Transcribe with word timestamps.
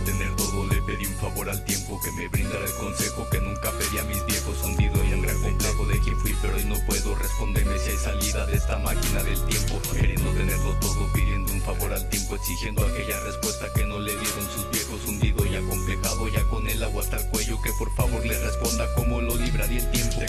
tener 0.00 0.34
todo 0.36 0.66
le 0.66 0.82
pedí 0.82 1.06
un 1.06 1.14
favor 1.14 1.48
al 1.48 1.64
tiempo 1.64 2.00
que 2.02 2.12
me 2.12 2.28
brindara 2.28 2.64
el 2.64 2.74
consejo 2.74 3.28
que 3.30 3.40
nunca 3.40 3.70
pedí 3.72 3.98
a 3.98 4.04
mis 4.04 4.24
viejos 4.26 4.62
hundido 4.64 5.04
y 5.04 5.12
en 5.12 5.22
gran 5.22 5.40
complejo 5.42 5.86
de 5.86 6.00
quien 6.00 6.16
fui 6.18 6.34
pero 6.40 6.56
hoy 6.56 6.64
no 6.64 6.76
puedo 6.86 7.14
responderme 7.14 7.78
si 7.78 7.90
hay 7.90 7.96
salida 7.96 8.46
de 8.46 8.56
esta 8.56 8.78
máquina 8.78 9.22
del 9.22 9.44
tiempo 9.46 9.80
queriendo 9.92 10.30
tenerlo 10.32 10.74
todo 10.80 11.12
pidiendo 11.12 11.52
un 11.52 11.60
favor 11.62 11.92
al 11.92 12.08
tiempo 12.08 12.36
exigiendo 12.36 12.86
aquella 12.86 13.20
respuesta 13.20 13.66
que 13.74 13.84
no 13.86 13.98
le 13.98 14.12
dieron 14.12 14.48
sus 14.54 14.70
viejos 14.70 15.06
hundido 15.06 15.44
y 15.46 15.56
acomplejado 15.56 16.28
ya 16.28 16.42
con 16.44 16.66
el 16.66 16.82
agua 16.82 17.02
hasta 17.02 17.16
el 17.16 17.26
cuello 17.30 17.60
que 17.62 17.72
por 17.78 17.94
favor 17.94 18.24
le 18.24 18.38
responda 18.38 18.86
cómo 18.94 19.20
lo 19.20 19.36
libraría 19.36 19.80
el 19.80 19.90
tiempo 19.90 20.20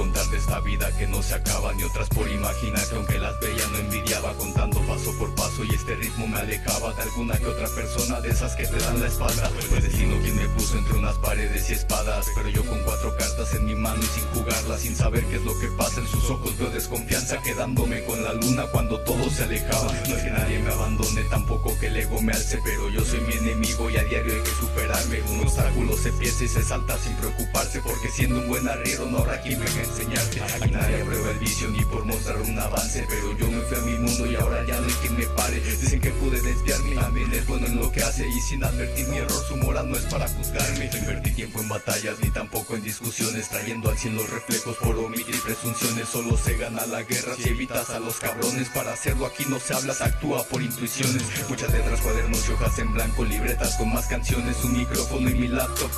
por 0.00 0.06
contar 0.06 0.26
de 0.30 0.36
esta 0.38 0.60
vida 0.60 0.98
que 0.98 1.06
no 1.06 1.22
se 1.22 1.34
acaba 1.34 1.72
ni 1.74 1.82
otras 1.84 2.08
por 2.08 2.28
imaginar 2.28 2.88
que 2.88 2.96
aunque 2.96 3.18
las 3.18 3.38
veía 3.40 3.66
no 3.70 3.78
envidiaba 3.78 4.32
contando 4.34 4.80
paso 4.86 5.12
por 5.18 5.34
paso 5.34 5.64
y 5.64 5.74
este 5.74 5.94
ritmo 5.96 6.26
me 6.26 6.38
alejaba 6.38 6.92
de 6.94 7.02
alguna 7.02 7.36
que 7.36 7.46
otra 7.46 7.68
persona 7.74 8.20
de 8.20 8.30
esas 8.30 8.56
que 8.56 8.66
te 8.66 8.78
dan 8.78 9.00
la 9.00 9.06
espalda. 9.06 9.50
Fue 9.68 9.80
destino 9.80 10.16
quien 10.22 10.36
me 10.36 10.48
puso 10.50 10.78
entre 10.78 10.98
unas 10.98 11.16
paredes 11.18 11.70
y 11.70 11.74
espadas 11.74 12.26
pero 12.34 12.48
yo 12.48 12.64
con 12.64 12.78
cuatro 12.84 13.14
cartas 13.16 13.54
en 13.54 13.66
mi 13.66 13.74
mano 13.74 14.00
y 14.02 14.06
sin 14.06 14.24
jugarlas 14.34 14.80
sin 14.80 14.96
saber 14.96 15.24
qué 15.26 15.36
es 15.36 15.44
lo 15.44 15.58
que 15.58 15.68
pasa 15.76 16.00
en 16.00 16.08
sus 16.08 16.30
ojos 16.30 16.39
desconfianza 16.80 17.36
quedándome 17.42 18.02
con 18.04 18.24
la 18.24 18.32
luna 18.32 18.64
cuando 18.72 18.98
todo 19.00 19.28
se 19.28 19.44
alejaba. 19.44 19.92
No 20.08 20.16
es 20.16 20.22
que 20.22 20.30
nadie 20.30 20.58
me 20.60 20.72
abandone 20.72 21.22
tampoco 21.24 21.78
que 21.78 21.88
el 21.88 21.96
ego 21.96 22.22
me 22.22 22.32
alce 22.32 22.58
pero 22.64 22.88
yo 22.88 23.04
soy 23.04 23.20
mi 23.20 23.34
enemigo 23.34 23.90
y 23.90 23.98
a 23.98 24.04
diario 24.04 24.32
hay 24.32 24.40
que 24.40 24.50
superarme. 24.50 25.20
Un 25.30 25.40
obstáculo 25.40 25.94
se 25.98 26.10
piensa 26.12 26.44
y 26.44 26.48
se 26.48 26.62
salta 26.62 26.96
sin 26.98 27.14
preocuparse 27.16 27.80
porque 27.80 28.08
siendo 28.08 28.38
un 28.38 28.48
buen 28.48 28.66
arriero 28.66 29.04
no 29.10 29.18
habrá 29.18 29.42
quien 29.42 29.60
venga 29.60 29.78
a 29.78 29.84
enseñarte. 29.84 30.40
Aquí 30.40 30.70
nadie 30.70 31.04
prueba 31.04 31.30
el 31.32 31.38
vicio 31.38 31.68
ni 31.68 31.84
por 31.84 32.06
mostrar 32.06 32.38
un 32.38 32.58
avance 32.58 33.04
pero 33.10 33.36
yo 33.36 33.50
me 33.50 33.60
fui 33.60 33.76
a 33.76 33.80
mi 33.82 33.98
mundo 33.98 34.26
y 34.26 34.36
ahora 34.36 34.64
ya 34.66 34.80
no 34.80 34.86
hay 34.86 34.94
quien 35.02 35.18
me 35.18 35.26
pare. 35.26 35.60
Dicen 35.60 36.00
que 36.00 36.10
pude 36.12 36.40
desviarme 36.40 36.96
también 36.96 37.30
es 37.34 37.46
bueno 37.46 37.66
en 37.66 37.76
lo 37.76 37.92
que 37.92 38.02
hace 38.02 38.26
y 38.26 38.40
sin 38.40 38.64
advertir 38.64 39.06
mi 39.08 39.18
error 39.18 39.44
su 39.46 39.56
moral 39.58 39.90
no 39.90 39.98
es 39.98 40.04
para 40.04 40.26
juzgarme. 40.28 40.88
No 40.90 40.98
invertí 40.98 41.30
tiempo 41.32 41.60
en 41.60 41.68
batallas 41.68 42.16
ni 42.22 42.30
tampoco 42.30 42.74
en 42.74 42.82
discusiones 42.82 43.50
trayendo 43.50 43.90
al 43.90 43.98
cien 43.98 44.16
los 44.16 44.30
reflejos 44.30 44.76
por 44.78 44.96
omitir 44.96 45.38
presunciones 45.42 46.08
solo 46.08 46.38
se 46.38 46.56
gana 46.56 46.69
la 46.70 47.02
guerra 47.02 47.34
si 47.36 47.48
evitas 47.48 47.90
a 47.90 47.98
los 47.98 48.16
cabrones 48.18 48.68
para 48.70 48.92
hacerlo 48.92 49.26
aquí 49.26 49.44
no 49.48 49.58
se 49.58 49.74
habla 49.74 49.94
actúa 50.00 50.44
por 50.44 50.62
intuiciones 50.62 51.22
muchas 51.48 51.70
letras 51.72 52.00
cuadernos 52.00 52.48
y 52.48 52.52
hojas 52.52 52.78
en 52.78 52.92
blanco 52.92 53.24
libretas 53.24 53.76
con 53.76 53.92
más 53.92 54.06
canciones 54.06 54.56
un 54.64 54.78
micrófono 54.78 55.28
y 55.28 55.34
mi 55.34 55.48
laptop 55.48 55.90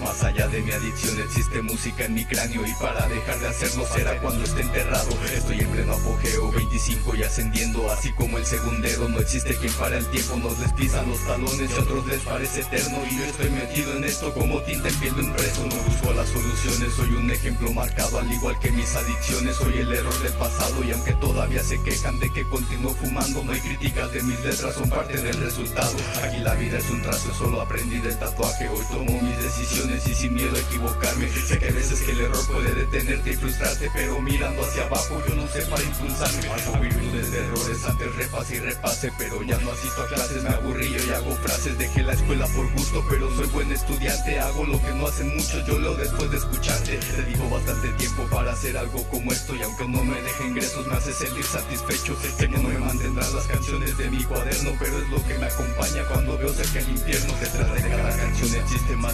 más 0.00 0.22
allá 0.22 0.46
de 0.48 0.62
mi 0.62 0.70
adicción 0.70 1.18
existe 1.20 1.60
música 1.62 2.04
en 2.04 2.14
mi 2.14 2.24
cráneo 2.24 2.64
y 2.64 2.72
para 2.74 3.08
dejar 3.08 3.38
de 3.40 3.48
hacerlo 3.48 3.84
será 3.86 4.20
cuando 4.20 4.44
esté 4.44 4.62
enterrado. 4.62 5.08
Estoy 5.34 5.60
en 5.60 5.68
pleno 5.70 5.92
apogeo, 5.94 6.52
25 6.52 7.16
y 7.16 7.22
ascendiendo, 7.24 7.90
así 7.90 8.12
como 8.12 8.38
el 8.38 8.46
segundero. 8.46 9.08
No 9.08 9.18
existe 9.18 9.56
quien 9.56 9.72
para 9.72 9.98
el 9.98 10.06
tiempo, 10.06 10.36
nos 10.36 10.58
les 10.58 10.70
los 11.06 11.26
talones 11.26 11.70
y 11.70 11.74
a 11.74 11.80
otros 11.80 12.06
les 12.06 12.20
parece 12.20 12.60
eterno. 12.60 12.98
Y 13.10 13.18
yo 13.18 13.24
estoy 13.24 13.50
metido 13.50 13.96
en 13.96 14.04
esto 14.04 14.32
como 14.34 14.60
tinta 14.62 14.88
en 14.88 14.94
piel 14.96 15.14
de 15.16 15.22
un 15.22 15.32
preso. 15.32 15.66
No 15.66 15.76
busco 15.76 16.12
las 16.12 16.28
soluciones, 16.28 16.94
soy 16.94 17.10
un 17.14 17.30
ejemplo 17.30 17.72
marcado 17.72 18.18
al 18.18 18.32
igual 18.32 18.58
que 18.60 18.70
mis 18.70 18.94
adicciones. 18.94 19.56
Soy 19.56 19.78
el 19.78 19.92
error 19.92 20.07
del 20.22 20.32
pasado 20.34 20.84
y 20.84 20.92
aunque 20.92 21.12
todavía 21.14 21.62
se 21.62 21.82
quejan 21.82 22.18
de 22.18 22.30
que 22.32 22.44
continúo 22.48 22.94
fumando, 22.94 23.44
no 23.44 23.52
hay 23.52 23.60
críticas 23.60 24.12
de 24.12 24.22
mis 24.22 24.40
letras, 24.40 24.74
son 24.74 24.88
parte 24.88 25.20
del 25.20 25.40
resultado. 25.40 25.94
Aquí 26.22 26.38
la 26.38 26.54
vida 26.54 26.78
es 26.78 26.90
un 26.90 27.02
trazo, 27.02 27.32
solo 27.34 27.60
aprendí 27.60 27.98
del 27.98 28.18
tatuaje. 28.18 28.68
Hoy 28.68 28.84
tomo 28.90 29.20
mis 29.22 29.42
decisiones 29.42 30.06
y 30.06 30.14
sin 30.14 30.34
miedo 30.34 30.54
a 30.54 30.58
equivocarme 30.58 31.28
Sé 31.28 31.58
que 31.58 31.68
a 31.68 31.72
veces 31.72 32.00
que 32.00 32.12
el 32.12 32.20
error 32.20 32.46
puede 32.46 32.74
detenerte 32.74 33.30
y 33.30 33.36
frustrarte 33.36 33.90
Pero 33.94 34.20
mirando 34.20 34.62
hacia 34.62 34.84
abajo 34.84 35.22
yo 35.28 35.34
no 35.34 35.46
sé 35.48 35.62
para 35.62 35.82
impulsarme 35.82 36.48
Hago 36.48 36.80
virtudes 36.80 37.30
de 37.30 37.38
errores 37.38 37.84
antes 37.84 38.16
repase 38.16 38.56
y 38.56 38.58
repase 38.60 39.12
Pero 39.18 39.42
ya 39.42 39.58
no 39.58 39.72
asisto 39.72 40.02
a 40.02 40.08
clases, 40.08 40.42
me 40.42 40.50
aburrillo 40.50 40.98
y 41.06 41.10
hago 41.10 41.34
frases 41.36 41.78
Dejé 41.78 42.02
la 42.02 42.12
escuela 42.12 42.46
por 42.46 42.70
gusto 42.72 43.04
pero 43.08 43.34
soy 43.36 43.46
buen 43.48 43.70
estudiante 43.72 44.38
Hago 44.40 44.64
lo 44.64 44.80
que 44.80 44.92
no 44.92 45.06
hacen 45.06 45.36
muchos, 45.36 45.66
yo 45.66 45.78
leo 45.78 45.94
después 45.94 46.30
de 46.30 46.38
escucharte 46.38 46.98
Dedico 47.16 47.48
bastante 47.50 47.88
tiempo 47.92 48.22
para 48.30 48.52
hacer 48.52 48.76
algo 48.76 49.02
como 49.08 49.32
esto 49.32 49.54
Y 49.54 49.62
aunque 49.62 49.86
no 49.88 49.97
me 50.04 50.20
deje 50.22 50.46
ingresos 50.46 50.86
me 50.86 50.94
hace 50.94 51.12
sentir 51.12 51.44
satisfecho. 51.44 52.16
Sé 52.20 52.48
que 52.48 52.48
no 52.48 52.68
me 52.68 52.78
mantendrán 52.78 53.34
las 53.34 53.46
canciones 53.46 53.96
de 53.96 54.10
mi 54.10 54.22
cuaderno 54.24 54.72
Pero 54.78 54.98
es 54.98 55.08
lo 55.08 55.24
que 55.26 55.38
me 55.38 55.46
acompaña 55.46 56.04
cuando 56.10 56.38
veo 56.38 56.52
cerca 56.52 56.78
el 56.80 56.90
infierno 56.90 57.32
de 57.38 57.46
canción 57.46 57.78
existe 57.78 58.02
más 58.02 58.07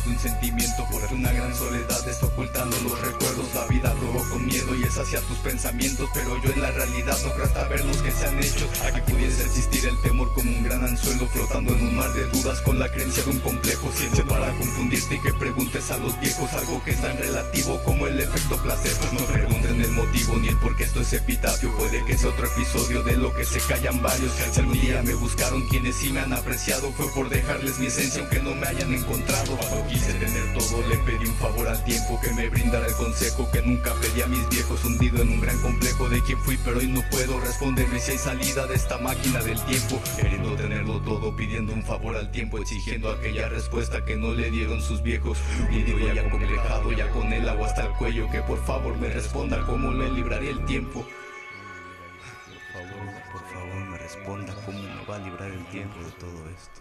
un 0.07 0.19
sentimiento 0.19 0.87
porque 0.91 1.15
una 1.15 1.33
gran 1.33 1.55
soledad 1.55 2.09
está 2.09 2.27
ocultando 2.27 2.77
los 2.83 3.01
recuerdos. 3.01 3.55
La 3.55 3.67
vida 3.67 3.95
probó 3.95 4.29
con 4.31 4.47
miedo 4.47 4.75
y 4.75 4.83
es 4.83 4.99
hacia 4.99 5.21
tus 5.21 5.39
pensamientos 5.39 6.09
Pero 6.13 6.41
yo 6.43 6.51
en 6.53 6.61
la 6.61 6.71
realidad 6.71 7.17
no 7.25 7.33
creo 7.33 7.69
ver 7.69 7.85
los 7.85 7.97
que 7.99 8.11
se 8.11 8.27
han 8.27 8.39
hecho. 8.39 8.69
Aquí 8.85 9.01
pudiese 9.13 9.45
existir 9.45 9.87
el 9.87 10.01
temor 10.03 10.33
como 10.35 10.51
un 10.51 10.63
gran 10.63 10.85
anzuelo 10.85 11.27
Flotando 11.29 11.75
en 11.75 11.89
un 11.89 11.97
mar 11.97 12.13
de 12.13 12.25
dudas 12.27 12.61
con 12.63 12.79
la 12.79 12.91
creencia 12.91 13.23
de 13.25 13.31
un 13.31 13.41
complejo. 13.41 13.91
Siente 13.95 14.23
para 14.25 14.53
confundirte 14.57 15.15
y 15.15 15.21
que 15.21 15.33
preguntes 15.35 15.91
a 15.91 15.99
los 15.99 16.19
viejos 16.21 16.53
Algo 16.53 16.83
que 16.85 16.91
es 16.93 17.01
tan 17.01 17.17
relativo 17.17 17.83
como 17.85 18.07
el 18.07 18.21
efecto 18.21 18.57
placebo. 18.63 19.13
No 19.13 19.25
pregunten 19.27 19.81
el 19.81 19.91
motivo 19.93 20.37
ni 20.37 20.49
el 20.49 20.57
por 20.59 20.77
qué 20.77 20.85
esto 20.85 21.01
es 21.01 21.13
epitafio. 21.13 21.75
Puede 21.77 22.05
que 22.05 22.19
sea 22.19 22.31
otro 22.31 22.47
episodio 22.47 23.03
de 23.03 23.17
lo 23.17 23.35
que 23.35 23.45
se 23.45 23.61
callan 23.61 24.03
varios. 24.03 24.33
Si 24.53 24.61
algún 24.61 24.81
día 24.81 25.03
me 25.03 25.15
buscaron 25.15 25.67
quienes 25.69 25.97
sí 25.97 26.13
me 26.13 26.21
han 26.21 26.33
apreciado 26.33 26.93
Fue 26.93 27.07
por 27.13 27.29
dejarles 27.29 27.79
mi 27.79 27.87
esencia 27.87 28.21
aunque 28.21 28.41
no 28.41 28.55
me 28.55 28.67
hayan 28.67 28.93
encontrado 28.93 29.59
quise 29.95 30.13
tener 30.15 30.53
todo 30.55 30.83
le 30.89 30.97
pedí 30.99 31.25
un 31.25 31.35
favor 31.37 31.69
al 31.69 31.83
tiempo 31.85 32.21
que 32.21 32.33
me 32.33 32.49
brindara 32.49 32.85
el 32.87 32.95
consejo 32.95 33.49
que 33.53 33.63
nunca 33.63 33.95
pedí 34.01 34.23
a 34.23 34.27
mis 34.27 34.49
viejos 34.49 34.85
hundido 34.85 35.23
en 35.23 35.29
un 35.29 35.41
gran 35.41 35.57
complejo 35.63 36.09
de 36.09 36.21
quien 36.23 36.39
fui 36.41 36.59
pero 36.65 36.79
hoy 36.79 36.89
no 36.89 37.01
puedo 37.11 37.39
responderme 37.41 38.01
si 38.01 38.11
hay 38.13 38.19
salida 38.19 38.67
de 38.67 38.75
esta 38.75 38.99
máquina 38.99 39.41
del 39.43 39.61
tiempo 39.67 40.01
queriendo 40.17 40.57
tenerlo 40.57 41.01
todo 41.01 41.37
pidiendo 41.37 41.73
un 41.73 41.85
favor 41.85 42.17
al 42.17 42.33
tiempo 42.33 42.59
exigiendo 42.59 43.09
aquella 43.09 43.49
respuesta 43.49 44.05
que 44.05 44.17
no 44.17 44.33
le 44.35 44.51
dieron 44.51 44.83
sus 44.83 45.01
viejos 45.01 45.39
hundido 45.61 45.97
y 46.01 46.19
acomplejado 46.19 46.91
ya 46.91 47.09
con 47.11 47.33
el 47.33 47.49
agua 47.49 47.69
hasta 47.69 47.87
el 47.87 47.93
cuello 47.93 48.29
que 48.33 48.41
por 48.43 48.59
favor 48.65 48.97
me 48.97 49.09
responda 49.11 49.65
cómo 49.65 49.93
le 49.93 50.11
libraré 50.11 50.51
el 50.51 50.65
tiempo 50.65 51.07
Por 52.73 52.83
favor, 52.83 53.23
por 53.33 53.43
favor 53.53 53.85
me 53.91 53.99
responda 53.99 54.55
cómo 54.67 54.83
me 54.83 55.05
va 55.09 55.17
a 55.17 55.19
librar 55.21 55.51
el 55.53 55.65
tiempo 55.67 56.01
de 56.03 56.11
todo 56.13 56.51
esto. 56.51 56.81